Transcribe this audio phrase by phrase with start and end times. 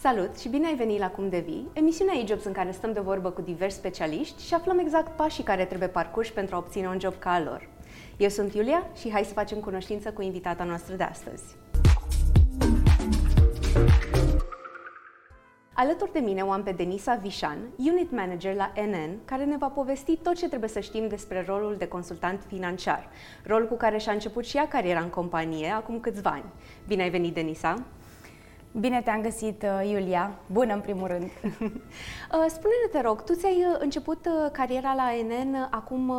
[0.00, 3.30] Salut și bine ai venit la Cum Devii, emisiunea e-jobs în care stăm de vorbă
[3.30, 7.18] cu diversi specialiști și aflăm exact pașii care trebuie parcurși pentru a obține un job
[7.18, 7.68] ca al lor.
[8.16, 11.56] Eu sunt Iulia și hai să facem cunoștință cu invitata noastră de astăzi.
[15.72, 19.68] Alături de mine o am pe Denisa Vișan, unit manager la NN, care ne va
[19.68, 23.08] povesti tot ce trebuie să știm despre rolul de consultant financiar,
[23.44, 26.52] rol cu care și-a început și ea cariera în companie acum câțiva ani.
[26.86, 27.84] Bine ai venit, Denisa!
[28.80, 30.30] Bine te-am găsit, uh, Iulia.
[30.46, 31.30] Bună, în primul rând.
[32.32, 36.12] Uh, spune-ne, te rog, tu ți-ai uh, început cariera la NN acum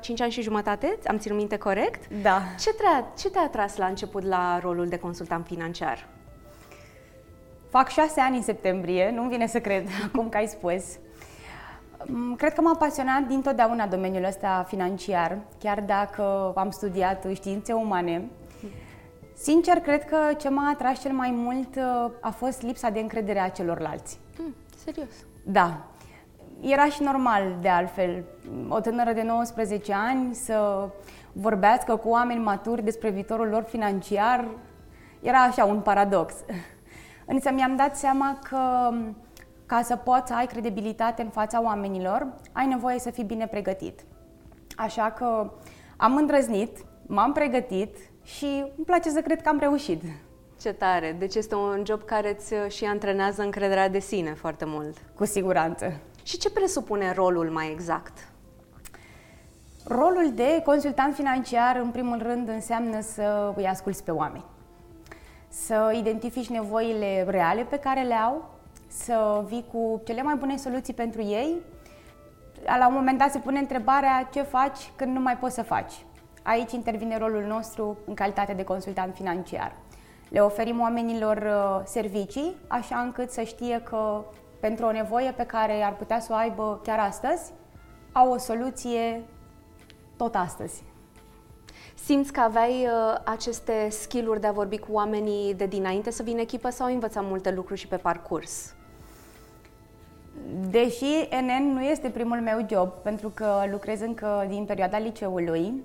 [0.00, 0.98] 5 ani și jumătate?
[1.06, 2.08] Am ținut minte corect?
[2.22, 2.42] Da.
[2.60, 6.08] Ce te-a, ce te-a atras la început la rolul de consultant financiar?
[7.70, 10.84] Fac șase ani în septembrie, nu-mi vine să cred acum că ai spus.
[12.04, 18.30] Mm, cred că m-a pasionat dintotdeauna domeniul ăsta financiar, chiar dacă am studiat științe umane.
[19.34, 23.40] Sincer, cred că ce m-a atras cel mai mult uh, a fost lipsa de încredere
[23.40, 24.18] a celorlalți.
[24.38, 24.54] Mm,
[24.84, 25.14] serios?
[25.42, 25.86] Da.
[26.60, 28.24] Era și normal, de altfel,
[28.68, 30.88] o tânără de 19 ani să
[31.32, 34.48] vorbească cu oameni maturi despre viitorul lor financiar.
[35.20, 36.34] Era așa un paradox.
[37.26, 38.90] Însă mi-am dat seama că
[39.66, 44.00] ca să poți să ai credibilitate în fața oamenilor, ai nevoie să fii bine pregătit.
[44.76, 45.50] Așa că
[45.96, 50.02] am îndrăznit, m-am pregătit și îmi place să cred că am reușit.
[50.60, 51.16] Ce tare!
[51.18, 54.96] Deci este un job care îți uh, și antrenează încrederea de sine foarte mult.
[55.14, 55.92] Cu siguranță.
[56.22, 58.28] Și ce presupune rolul mai exact?
[59.84, 64.44] Rolul de consultant financiar, în primul rând, înseamnă să îi asculți pe oameni.
[65.48, 68.50] Să identifici nevoile reale pe care le au,
[68.88, 71.54] să vii cu cele mai bune soluții pentru ei.
[72.78, 75.92] La un moment dat se pune întrebarea ce faci când nu mai poți să faci.
[76.46, 79.76] Aici intervine rolul nostru în calitate de consultant financiar.
[80.28, 84.24] Le oferim oamenilor uh, servicii, așa încât să știe că
[84.60, 87.52] pentru o nevoie pe care ar putea să o aibă chiar astăzi,
[88.12, 89.22] au o soluție
[90.16, 90.82] tot astăzi.
[91.94, 96.40] Simți că aveai uh, aceste skill-uri de a vorbi cu oamenii de dinainte să vină
[96.40, 98.74] echipă sau ai învățat multe lucruri și pe parcurs?
[100.70, 105.82] Deși NN nu este primul meu job, pentru că lucrez încă din perioada liceului,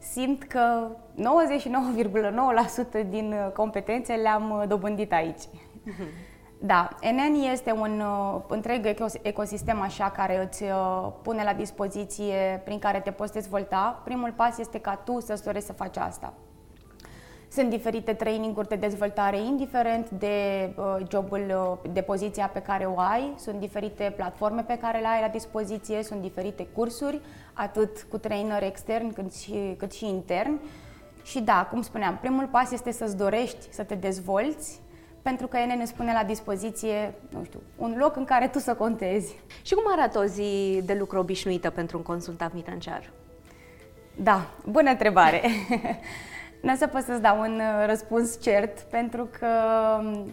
[0.00, 5.42] simt că 99,9% din uh, competențe le-am uh, dobândit aici.
[5.42, 6.28] Mm-hmm.
[6.62, 12.78] Da, NN este un uh, întreg ecosistem așa care îți uh, pune la dispoziție, prin
[12.78, 14.00] care te poți dezvolta.
[14.04, 16.32] Primul pas este ca tu să-ți dorești să faci asta.
[17.52, 22.98] Sunt diferite traininguri de dezvoltare, indiferent de uh, jobul, uh, de poziția pe care o
[22.98, 27.20] ai, sunt diferite platforme pe care le ai la dispoziție, sunt diferite cursuri,
[27.52, 30.60] atât cu trainer extern cât și, cât și intern.
[31.22, 34.80] Și da, cum spuneam, primul pas este să-ți dorești să te dezvolți,
[35.22, 38.74] pentru că ENE ne spune la dispoziție, nu știu, un loc în care tu să
[38.74, 39.34] contezi.
[39.62, 43.10] Și cum arată o zi de lucru obișnuită pentru un consultant financiar?
[44.16, 45.42] Da, bună întrebare.
[46.60, 49.46] nu o să pot să-ți dau un uh, răspuns cert, pentru că
[49.98, 50.32] um,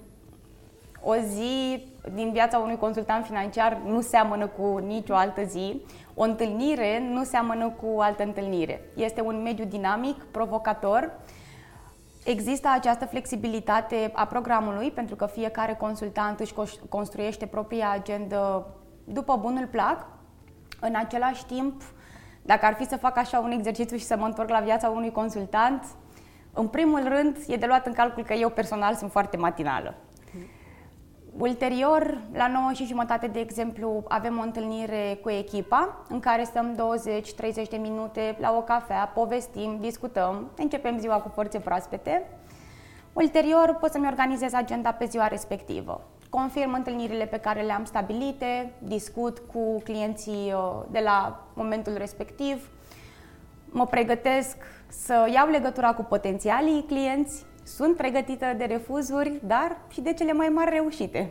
[1.01, 1.83] o zi
[2.13, 5.81] din viața unui consultant financiar nu seamănă cu nicio altă zi.
[6.13, 8.81] O întâlnire nu seamănă cu o altă întâlnire.
[8.95, 11.11] Este un mediu dinamic, provocator.
[12.25, 16.53] Există această flexibilitate a programului, pentru că fiecare consultant își
[16.89, 18.67] construiește propria agendă
[19.03, 20.05] după bunul plac.
[20.81, 21.81] În același timp,
[22.41, 25.11] dacă ar fi să fac așa un exercițiu și să mă întorc la viața unui
[25.11, 25.83] consultant,
[26.57, 29.95] în primul rând, e de luat în calcul că eu personal sunt foarte matinală.
[31.38, 36.75] Ulterior, la 9 și jumătate, de exemplu, avem o întâlnire cu echipa în care stăm
[36.75, 42.29] 20-30 de minute la o cafea, povestim, discutăm, începem ziua cu forțe proaspete.
[43.13, 46.01] Ulterior, pot să-mi organizez agenda pe ziua respectivă.
[46.29, 52.69] Confirm întâlnirile pe care le-am stabilite, discut cu clienții uh, de la momentul respectiv,
[53.77, 54.57] mă pregătesc
[54.88, 60.47] să iau legătura cu potențialii clienți, sunt pregătită de refuzuri, dar și de cele mai
[60.47, 61.29] mari reușite.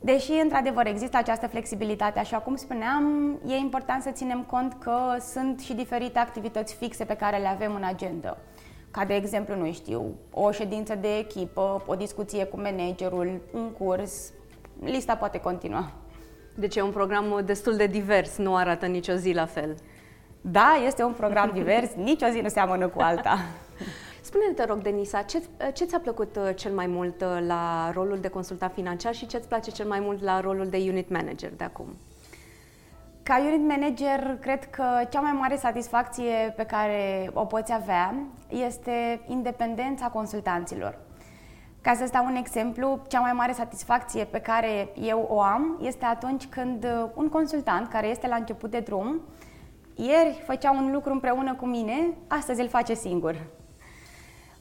[0.00, 5.60] Deși, într-adevăr, există această flexibilitate, așa cum spuneam, e important să ținem cont că sunt
[5.60, 8.38] și diferite activități fixe pe care le avem în agenda.
[8.90, 14.32] Ca de exemplu, nu știu, o ședință de echipă, o discuție cu managerul, un curs,
[14.80, 15.92] lista poate continua.
[16.54, 19.76] Deci e un program destul de divers, nu arată nicio zi la fel.
[20.44, 23.38] Da, este un program divers, nicio zi nu seamănă cu alta.
[24.20, 25.42] Spune-ne, te rog, Denisa, ce,
[25.72, 29.36] ce ți-a plăcut uh, cel mai mult uh, la rolul de consultant financiar și ce
[29.36, 31.96] îți place cel mai mult la rolul de unit manager de acum?
[33.22, 38.14] Ca unit manager, cred că cea mai mare satisfacție pe care o poți avea
[38.48, 40.98] este independența consultanților.
[41.80, 46.04] Ca să stau un exemplu, cea mai mare satisfacție pe care eu o am este
[46.04, 49.20] atunci când uh, un consultant care este la început de drum,
[49.94, 53.36] ieri făcea un lucru împreună cu mine, astăzi îl face singur.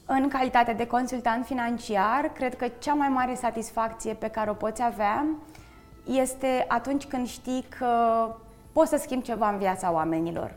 [0.06, 4.83] În calitate de consultant financiar, cred că cea mai mare satisfacție pe care o poți
[4.83, 5.25] avea
[6.06, 7.95] este atunci când știi că
[8.72, 10.56] poți să schimbi ceva în viața oamenilor.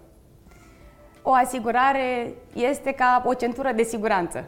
[1.23, 4.44] O asigurare este ca o centură de siguranță.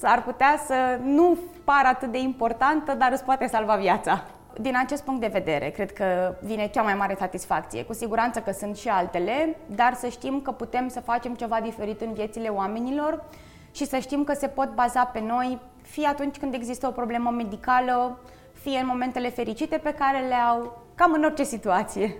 [0.00, 4.24] S-ar putea să nu pară atât de importantă, dar îți poate salva viața.
[4.60, 7.84] Din acest punct de vedere, cred că vine cea mai mare satisfacție.
[7.84, 12.00] Cu siguranță că sunt și altele, dar să știm că putem să facem ceva diferit
[12.00, 13.24] în viețile oamenilor
[13.72, 17.30] și să știm că se pot baza pe noi, fie atunci când există o problemă
[17.30, 18.20] medicală,
[18.52, 22.14] fie în momentele fericite pe care le au, cam în orice situație.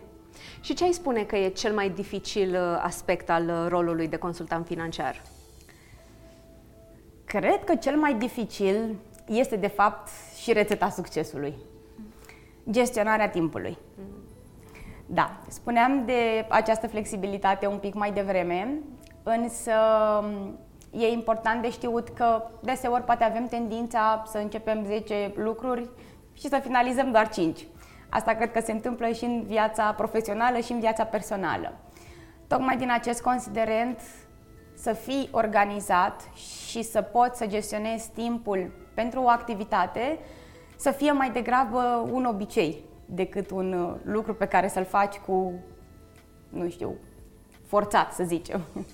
[0.61, 4.17] Și ce ai spune că e cel mai dificil uh, aspect al uh, rolului de
[4.17, 5.23] consultant financiar?
[7.25, 8.97] Cred că cel mai dificil
[9.27, 10.09] este, de fapt,
[10.43, 11.55] și rețeta succesului.
[12.71, 13.79] Gestionarea timpului.
[15.07, 18.79] Da, spuneam de această flexibilitate un pic mai devreme,
[19.23, 19.73] însă
[20.91, 25.91] e important de știut că deseori poate avem tendința să începem 10 lucruri
[26.33, 27.67] și să finalizăm doar 5.
[28.09, 31.73] Asta cred că se întâmplă și în viața profesională și în viața personală.
[32.47, 34.01] Tocmai din acest considerent,
[34.75, 36.31] să fii organizat
[36.69, 40.19] și să poți să gestionezi timpul pentru o activitate,
[40.79, 45.53] să fie mai degrabă un obicei decât un uh, lucru pe care să-l faci cu,
[46.49, 46.95] nu știu,
[47.67, 48.61] forțat, să zicem.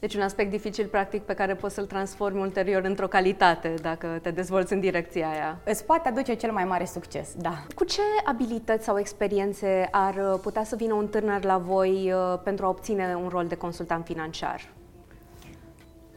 [0.00, 4.30] Deci un aspect dificil, practic, pe care poți să-l transformi ulterior într-o calitate, dacă te
[4.30, 5.58] dezvolți în direcția aia.
[5.64, 7.64] Îți poate aduce cel mai mare succes, da.
[7.74, 12.38] Cu ce abilități sau experiențe ar uh, putea să vină un tânăr la voi uh,
[12.44, 14.68] pentru a obține un rol de consultant financiar?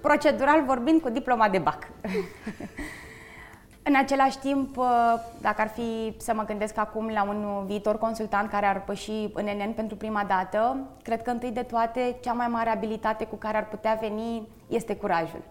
[0.02, 1.88] Procedural vorbind, cu diploma de BAC.
[3.88, 4.86] În același timp, uh,
[5.42, 9.46] dacă ar fi să mă gândesc acum la un viitor consultant care ar păși în
[9.46, 13.58] NN pentru prima dată, cred că întâi de toate, cea mai mare abilitate cu care
[13.58, 15.42] ar putea veni este curajul.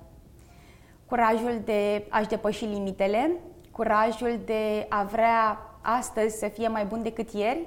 [1.06, 3.30] Curajul de a-și depăși limitele,
[3.70, 7.60] curajul de a vrea astăzi să fie mai bun decât ieri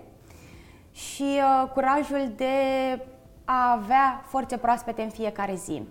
[0.91, 2.53] și uh, curajul de
[3.45, 5.83] a avea forțe proaspete în fiecare zi.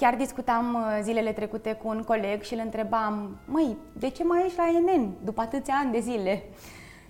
[0.00, 4.42] Chiar discutam uh, zilele trecute cu un coleg și îl întrebam, măi, de ce mai
[4.44, 6.42] ești la ENN după atâția ani de zile?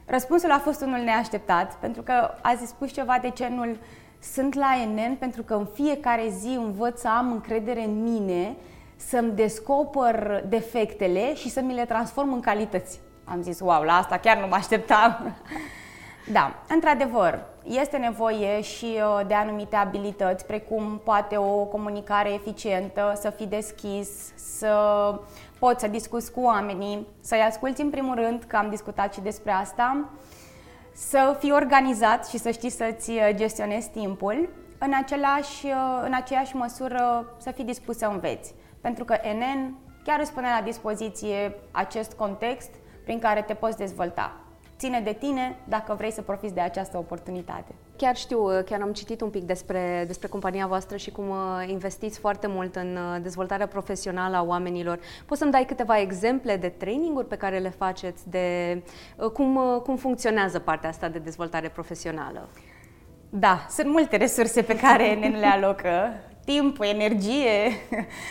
[0.07, 3.79] Răspunsul a fost unul neașteptat, pentru că ați spus ceva de genul,
[4.23, 8.57] sunt la ENN pentru că în fiecare zi învăț să am încredere în mine,
[8.97, 13.01] să-mi descoper defectele și să mi le transform în calități.
[13.25, 15.37] Am zis, wow, la asta chiar nu mă așteptam.
[16.33, 23.31] Da, într-adevăr, este nevoie și uh, de anumite abilități, precum poate o comunicare eficientă, să
[23.31, 24.75] fii deschis, să
[25.59, 29.51] poți să discuți cu oamenii, să-i asculți în primul rând, că am discutat și despre
[29.51, 30.09] asta,
[30.93, 34.49] să fii organizat și să știi să-ți uh, gestionezi timpul,
[34.79, 38.55] în, același, uh, în aceeași măsură să fii dispus să înveți.
[38.81, 39.75] Pentru că NN
[40.05, 42.71] chiar îți pune la dispoziție acest context
[43.05, 44.40] prin care te poți dezvolta
[44.81, 47.75] ține de tine dacă vrei să profiți de această oportunitate.
[47.97, 51.37] Chiar știu, chiar am citit un pic despre, despre compania voastră și cum uh,
[51.67, 54.99] investiți foarte mult în uh, dezvoltarea profesională a oamenilor.
[55.27, 58.83] Poți să-mi dai câteva exemple de traininguri pe care le faceți, de
[59.17, 62.49] uh, cum, cum funcționează partea asta de dezvoltare profesională?
[63.31, 66.13] Da, sunt multe resurse pe care ne le alocă,
[66.51, 67.73] timp, energie,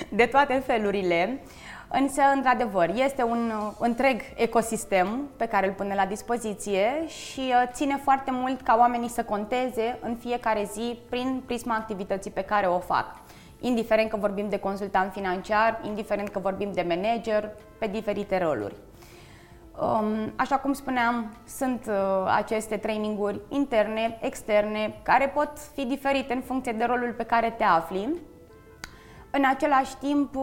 [0.10, 1.41] de toate felurile.
[1.91, 7.63] Însă, într-adevăr, este un uh, întreg ecosistem pe care îl pune la dispoziție și uh,
[7.72, 12.65] ține foarte mult ca oamenii să conteze în fiecare zi prin prisma activității pe care
[12.65, 13.05] o fac.
[13.60, 18.75] Indiferent că vorbim de consultant financiar, indiferent că vorbim de manager, pe diferite roluri.
[19.81, 26.41] Um, așa cum spuneam, sunt uh, aceste traininguri interne, externe, care pot fi diferite în
[26.41, 28.15] funcție de rolul pe care te afli.
[29.31, 30.36] În același timp,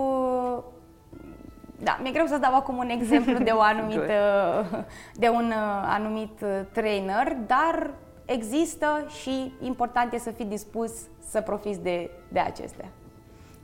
[1.83, 6.41] da, mi-e greu să dau acum un exemplu de, o anumită, de un uh, anumit
[6.41, 7.91] uh, trainer, dar
[8.25, 10.93] există și important e să fii dispus
[11.29, 12.89] să profiți de, de acestea.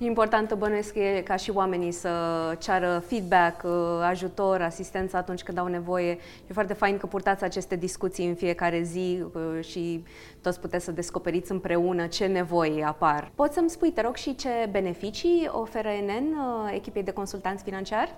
[0.04, 2.10] Important, bănuiesc, e ca și oamenii să
[2.58, 3.70] ceară feedback, uh,
[4.08, 6.10] ajutor, asistență atunci când au nevoie.
[6.48, 9.24] E foarte fain că purtați aceste discuții în fiecare zi
[9.60, 10.04] și
[10.40, 13.30] toți puteți să descoperiți împreună ce nevoi apar.
[13.34, 16.36] Poți să-mi spui, te rog, și ce beneficii oferă NN
[16.74, 18.14] echipei de consultanți financiari?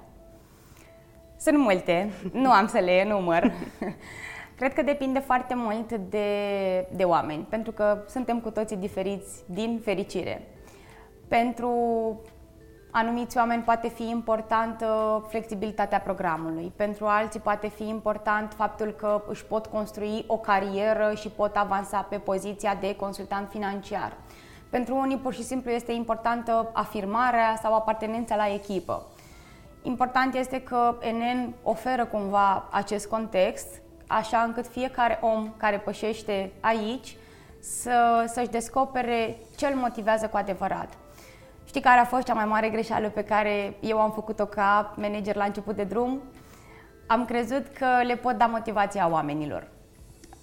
[1.39, 3.53] Sunt multe, nu am să le enumăr.
[4.59, 6.27] Cred că depinde foarte mult de,
[6.97, 10.54] de oameni, pentru că suntem cu toții diferiți din fericire.
[11.41, 11.71] Pentru
[12.91, 14.87] anumiți oameni poate fi importantă
[15.29, 21.29] flexibilitatea programului, pentru alții poate fi important faptul că își pot construi o carieră și
[21.29, 24.17] pot avansa pe poziția de consultant financiar.
[24.71, 29.07] Pentru unii pur și simplu este importantă afirmarea sau apartenența la echipă.
[29.83, 37.17] Important este că NN oferă cumva acest context, așa încât fiecare om care pășește aici
[37.61, 40.89] să, să-și descopere ce îl motivează cu adevărat.
[41.75, 45.37] Știi care a fost cea mai mare greșeală pe care eu am făcut-o ca manager
[45.37, 46.21] la început de drum?
[47.07, 49.69] Am crezut că le pot da motivația oamenilor.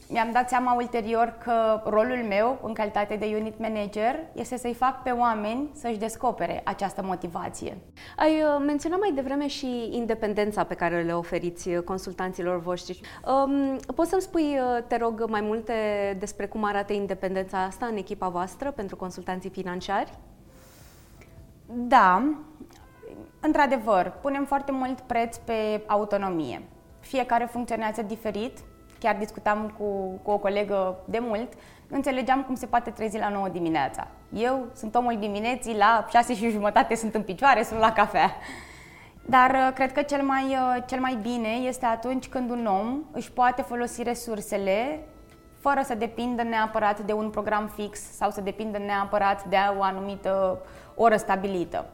[0.10, 5.04] Mi-am dat seama ulterior că rolul meu, în calitate de unit manager, este să-i fac
[5.04, 7.78] pe oameni să-și descopere această motivație.
[8.18, 13.02] Ai uh, menționat mai devreme și independența pe care le oferiți uh, consultanților voștri.
[13.26, 15.74] Um, poți să-mi spui, uh, te rog, mai multe
[16.20, 20.12] despre cum arată independența asta în echipa voastră pentru consultanții financiari?
[21.74, 22.34] Da,
[23.40, 26.62] într-adevăr, punem foarte mult preț pe autonomie.
[27.00, 28.58] Fiecare funcționează diferit.
[29.00, 31.54] Chiar discutam cu, cu o colegă de mult,
[31.88, 34.08] nu înțelegeam cum se poate trezi la 9 dimineața.
[34.34, 38.32] Eu sunt omul dimineții, la 6 și jumătate sunt în picioare, sunt la cafea.
[39.26, 43.04] Dar uh, cred că cel mai, uh, cel mai bine este atunci când un om
[43.12, 45.00] își poate folosi resursele
[45.62, 50.58] fără să depindă neapărat de un program fix sau să depindă neapărat de o anumită
[50.96, 51.86] oră stabilită.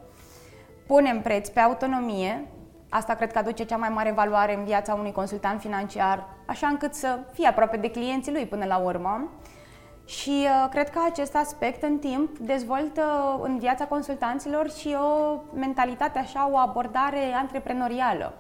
[0.88, 2.48] Punem preț pe autonomie,
[2.90, 6.94] asta cred că aduce cea mai mare valoare în viața unui consultant financiar, așa încât
[6.94, 9.30] să fie aproape de clienții lui până la urmă.
[10.06, 13.02] Și uh, cred că acest aspect în timp dezvoltă
[13.42, 18.34] în viața consultanților și o mentalitate așa, o abordare antreprenorială.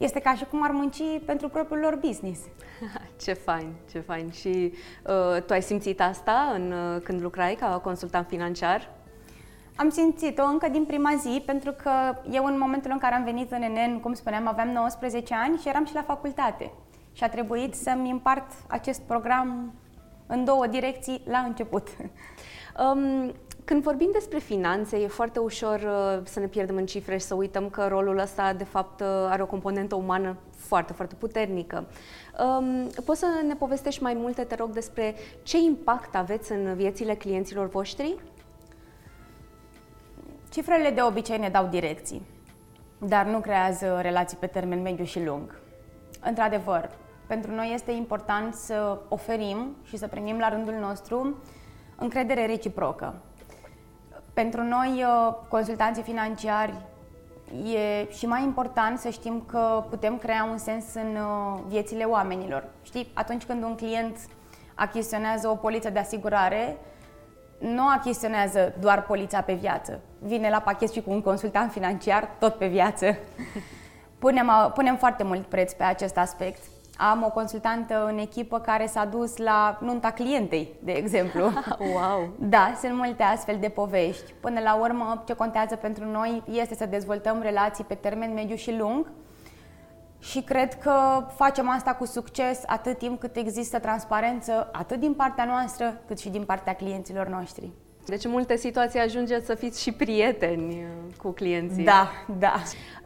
[0.00, 2.40] Este ca și cum ar munci pentru propriul lor business.
[3.24, 4.30] Ce fain, ce fain.
[4.30, 4.72] Și
[5.06, 8.90] uh, tu ai simțit asta în, uh, când lucrai ca consultant financiar?
[9.76, 11.90] Am simțit-o încă din prima zi, pentru că
[12.30, 15.68] eu în momentul în care am venit în ENEN, cum spuneam, aveam 19 ani și
[15.68, 16.72] eram și la facultate.
[17.12, 19.74] Și a trebuit să-mi împart acest program
[20.26, 21.88] în două direcții la început.
[22.94, 23.34] Um,
[23.70, 27.34] când vorbim despre finanțe, e foarte ușor uh, să ne pierdem în cifre și să
[27.34, 31.86] uităm că rolul ăsta, de fapt, uh, are o componentă umană foarte, foarte puternică.
[32.58, 37.14] Um, poți să ne povestești mai multe, te rog, despre ce impact aveți în viețile
[37.14, 38.14] clienților voștri?
[40.52, 42.22] Cifrele de obicei ne dau direcții,
[42.98, 45.58] dar nu creează relații pe termen mediu și lung.
[46.20, 46.90] Într-adevăr,
[47.26, 51.42] pentru noi este important să oferim și să primim la rândul nostru
[51.96, 53.14] încredere reciprocă.
[54.34, 56.74] Pentru noi, uh, consultanții financiari,
[57.64, 62.64] e și mai important să știm că putem crea un sens în uh, viețile oamenilor.
[62.82, 64.16] Știi, atunci când un client
[64.74, 66.76] achiziționează o poliță de asigurare,
[67.58, 70.00] nu achiziționează doar polița pe viață.
[70.18, 73.16] Vine la pachet și cu un consultant financiar tot pe viață.
[74.18, 76.62] Punem, punem foarte mult preț pe acest aspect.
[77.10, 81.44] Am o consultantă în echipă care s-a dus la nunta clientei, de exemplu.
[81.94, 82.28] wow!
[82.38, 84.32] Da, sunt multe astfel de povești.
[84.40, 88.76] Până la urmă, ce contează pentru noi este să dezvoltăm relații pe termen mediu și
[88.76, 89.06] lung
[90.18, 95.44] și cred că facem asta cu succes atât timp cât există transparență, atât din partea
[95.44, 97.70] noastră, cât și din partea clienților noștri.
[98.06, 101.84] Deci în multe situații ajungeți să fiți și prieteni uh, cu clienții.
[101.84, 102.62] Da, da.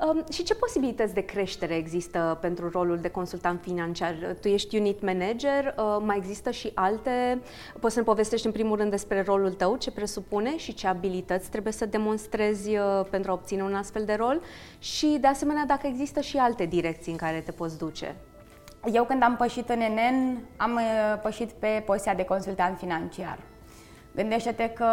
[0.06, 4.36] Um, și ce posibilități de creștere există pentru rolul de consultant financiar?
[4.40, 7.42] Tu ești unit manager, uh, mai există și alte?
[7.80, 11.50] Poți să ne povestești în primul rând despre rolul tău, ce presupune și ce abilități
[11.50, 14.40] trebuie să demonstrezi uh, pentru a obține un astfel de rol?
[14.78, 18.14] Și de asemenea dacă există și alte direcții în care te poți duce?
[18.92, 23.38] Eu când am pășit în ENEN, am uh, pășit pe poziția de consultant financiar.
[24.14, 24.86] Gândește-te că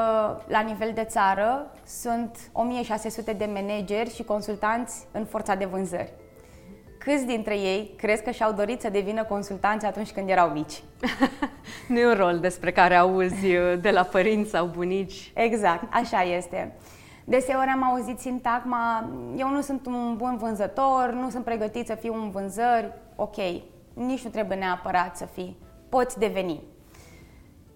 [0.48, 6.14] la nivel de țară sunt 1600 de manageri și consultanți în forța de vânzări.
[7.00, 10.84] Câți dintre ei crezi că și-au dorit să devină consultanți atunci când erau mici?
[11.88, 13.48] nu e un rol despre care auzi
[13.82, 15.32] de la părinți sau bunici.
[15.36, 16.76] Exact, așa este.
[17.24, 22.14] Deseori am auzit sintagma, eu nu sunt un bun vânzător, nu sunt pregătit să fiu
[22.14, 22.94] un vânzări.
[23.16, 23.36] Ok,
[23.94, 25.58] nici nu trebuie neapărat să fii.
[25.90, 26.62] Poți deveni.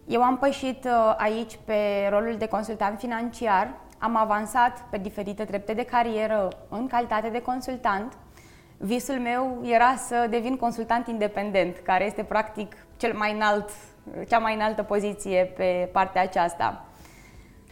[0.08, 5.74] Eu am pășit uh, aici pe rolul de consultant financiar, am avansat pe diferite trepte
[5.74, 8.18] de carieră în calitate de consultant.
[8.78, 13.70] Visul meu era să devin consultant independent, care este practic cel mai înalt,
[14.28, 16.86] cea mai înaltă poziție pe partea aceasta.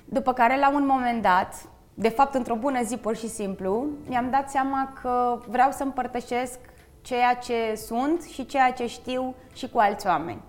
[0.05, 1.55] După care, la un moment dat,
[1.93, 6.59] de fapt într-o bună zi pur și simplu, mi-am dat seama că vreau să împărtășesc
[7.01, 10.41] ceea ce sunt și ceea ce știu și cu alți oameni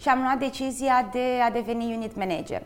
[0.00, 2.62] și am luat decizia de a deveni unit manager.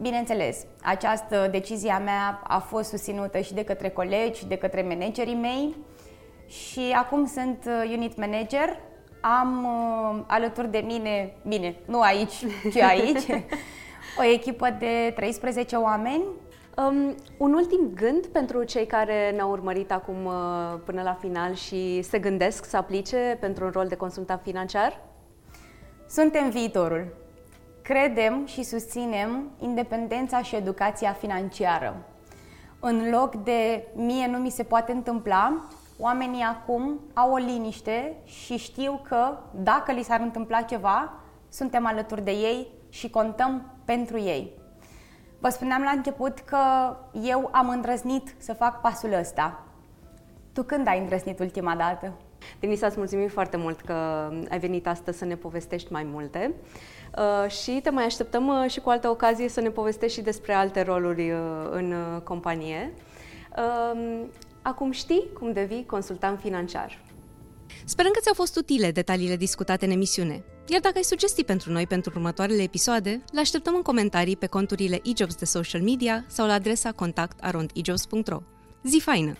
[0.00, 4.82] Bineînțeles, această decizie a mea a fost susținută și de către colegi, și de către
[4.82, 5.76] managerii mei
[6.46, 8.80] și acum sunt uh, unit manager.
[9.20, 12.44] Am uh, alături de mine, bine, nu aici,
[12.74, 13.26] ci aici,
[14.20, 16.22] o echipă de 13 oameni.
[16.76, 20.32] Um, un ultim gând pentru cei care ne-au urmărit acum uh,
[20.84, 25.00] până la final și se gândesc să aplice pentru un rol de consultant financiar?
[26.12, 27.06] Suntem viitorul.
[27.82, 31.96] Credem și susținem independența și educația financiară.
[32.80, 38.56] În loc de mie nu mi se poate întâmpla, oamenii acum au o liniște și
[38.56, 41.12] știu că dacă li s-ar întâmpla ceva,
[41.48, 44.52] suntem alături de ei și contăm pentru ei.
[45.40, 46.58] Vă spuneam la început că
[47.22, 49.62] eu am îndrăznit să fac pasul ăsta.
[50.52, 52.12] Tu când ai îndrăznit ultima dată?
[52.60, 53.92] Denisa, îți mulțumim foarte mult că
[54.50, 56.54] ai venit astăzi să ne povestești mai multe
[57.18, 60.52] uh, și te mai așteptăm uh, și cu altă ocazie să ne povestești și despre
[60.52, 61.38] alte roluri uh,
[61.70, 61.94] în
[62.24, 62.92] companie.
[64.62, 66.98] Acum știi cum devii consultant financiar.
[67.84, 70.44] Sperăm că ți-au fost utile detaliile discutate în emisiune.
[70.68, 75.00] Iar dacă ai sugestii pentru noi pentru următoarele episoade, le așteptăm în comentarii pe conturile
[75.04, 78.42] eJobs de social media sau la adresa contact.ejobs.ro.
[78.82, 79.36] Zi faină!